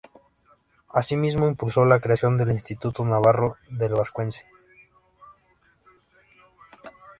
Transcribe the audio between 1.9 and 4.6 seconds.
creación del Instituto Navarro del Vascuence.